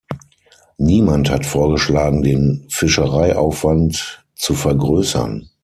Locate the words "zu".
4.33-4.55